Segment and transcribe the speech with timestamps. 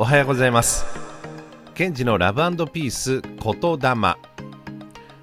[0.00, 0.86] おはようございます。
[1.74, 4.16] ケンジのラブピース言霊。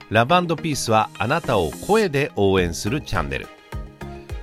[0.09, 3.47] ラブピースはあなたを声で応援するチャンネル。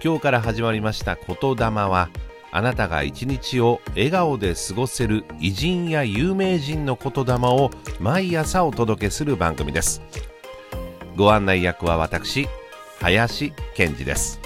[0.03, 2.09] 今日から始まりました言霊は
[2.51, 10.01] あなたが一日を笑顔で過ごせる偉人や有名人の言霊を毎朝お届けする番組です。
[11.15, 12.49] ご案内役は私
[13.01, 14.41] 林健二です。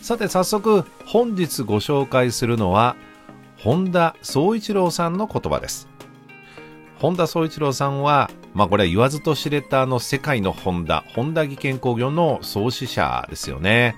[0.00, 2.96] さて早速本日ご紹介するのは
[3.62, 5.86] 本田宗一郎さんの言葉です
[6.98, 13.96] 本田宗一郎さんはまあこれは言わずと知れたあの世界のホンダ、ホンダ技研工業の創始者ですよね。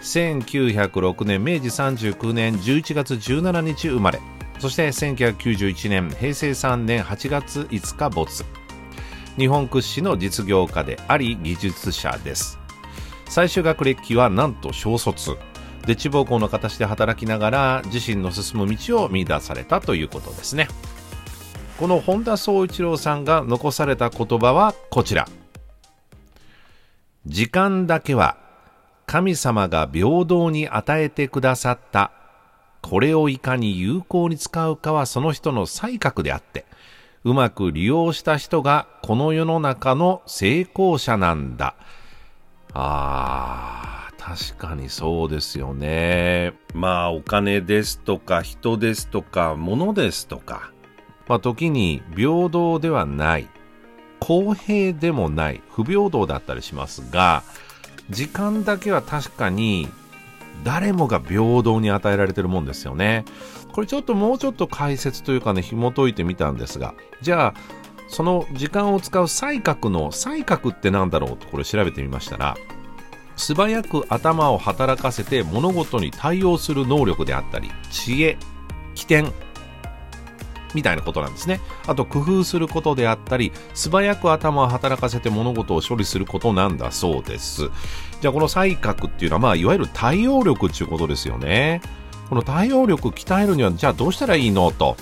[0.00, 4.20] 1906年、明治39年11月17日生まれ、
[4.60, 8.44] そして1991年、平成3年8月5日没。
[9.36, 12.58] 日本屈指の実業家であり技術者です。
[13.28, 15.36] 最終学歴はなんと小卒。
[15.86, 20.68] で地方校の形で働きながら自身の進む道を見出されたということですね。
[21.78, 25.28] この本田宗一郎さんが残された言葉はこちら。
[27.26, 28.36] 時間だけは
[29.06, 32.12] 神様が平等に与えてくださった
[32.82, 36.66] これをいかに有効に使うかはその人の才覚であって
[37.24, 41.74] うまく利用した人がこの世の中の成功者なんだ。
[42.72, 43.75] ああ
[44.26, 46.54] 確かにそうですよね。
[46.74, 50.72] まあお金ですとか人ですとか物ですとか、
[51.28, 53.48] まあ時に平等ではない、
[54.18, 57.44] 公平でもない、不平等だったりしますが、
[58.10, 59.88] 時間だけは確かに
[60.64, 63.24] 誰もが平等に与えられてるもんですよね。
[63.72, 67.60] これちょっともうちょっと解説というかね、紐解いてみたんですが、じゃあ、
[68.08, 72.56] その時間を使う才覚の才覚って何だろうとこれ調べてみましたら、
[73.36, 78.38] 素早く頭を働かせて物事に対応する能力であったり、知恵、
[78.94, 79.32] 起点、
[80.74, 81.60] みたいなことなんですね。
[81.86, 87.70] あと工夫することであったり、素早く頭を働かせて物事を処理することなんだそうです。
[88.20, 91.80] じゃあこの才覚っていうのは、まあいわゆる対応力っていうことですよね。
[92.28, 94.96] この対応力鍛えるには、じゃあどうしたらいいのと。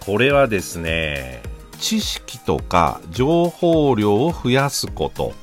[0.00, 1.42] これはですね、
[1.78, 5.34] 知識とか情報量を増やすこと。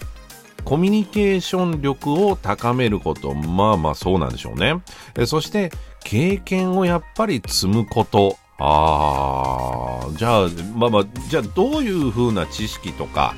[0.63, 3.33] コミュニケーション力を高めること。
[3.33, 4.81] まあまあそうなんでしょうね。
[5.15, 5.71] えそして、
[6.03, 8.37] 経験をやっぱり積むこと。
[8.59, 13.33] ああ、じゃあ、まあまあ、じゃあどういう風な知識とか、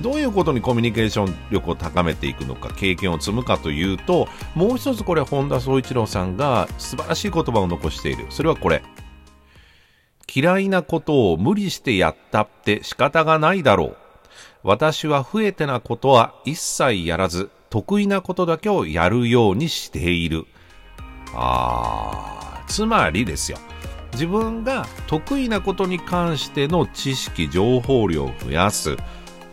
[0.00, 8.26] どういうことにコミュニケーション力を高めていくのか、経験を積むかというと、もう一つこれ、本田宗一郎さんが素晴らしい言葉を残している。
[8.30, 8.82] それはこれ。
[10.32, 13.96] 嫌いなことを無理してやったって仕方がないだろう。
[14.62, 20.46] 私は増えてなことは一切やらず、得意なことだけをやるようにしている。
[21.34, 23.58] あー、つまりですよ。
[24.12, 28.96] 自分が得意なことに関しての知識、情報量を増やす。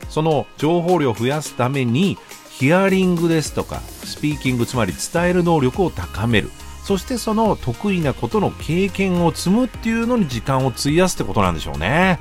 [0.09, 2.17] その情報量を増やすために、
[2.49, 6.49] ヒアリングですとか、スピーキング、つまり伝える能力を高める。
[6.83, 12.19] そしてその得意なことの経験を積むっていうのに時間を費やすってことなんでしょうね。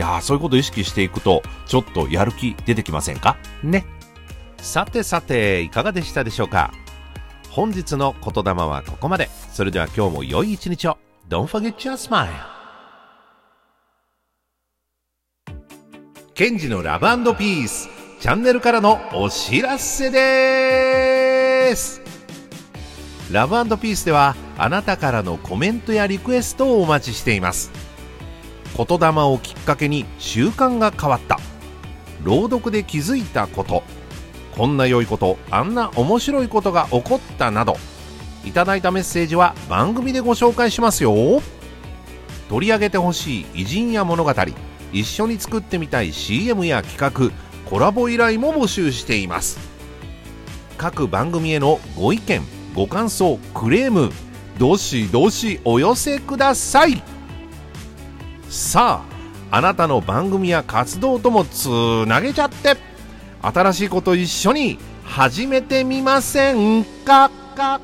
[0.00, 3.36] いやそういうことを意識していくと、ちょっとやる気出てきませんか？
[3.62, 3.84] ね。
[4.56, 6.72] さてさて、いかがでしたでしょうか？
[7.50, 9.28] 本日の言霊はここまで。
[9.52, 10.96] それでは今日も良い一日を。
[11.28, 12.30] Don't forget your smile.
[16.32, 17.90] ケンジのラブピース
[18.20, 22.00] チャンネルからのお知らせです
[23.30, 27.70] ラブピースではあなたからのコメントやリクエストをお待ちしています
[28.86, 31.38] 言霊をきっかけに習慣が変わった。
[32.22, 33.82] 朗読で気づいたこと。
[34.56, 37.76] こんな良いことあんな面白いことが起こったなど。
[38.44, 41.14] いただいたメッセージは番組でご紹介しますよ。
[42.48, 44.32] 取り上げてほしい偉人や物語。
[44.92, 47.34] 一緒に作ってみたい CM や企画。
[47.68, 49.58] コラボ依頼も募集しています。
[50.76, 52.42] 各番組へのご意見
[52.74, 54.10] ご感想クレーム。
[54.58, 57.19] どしどしお寄せください。
[58.50, 59.04] さ
[59.50, 61.68] ああなたの番組や活動ともつ
[62.06, 62.76] なげちゃって。
[63.42, 67.30] 新しいこと一緒に始めてみませんか？
[67.56, 67.80] か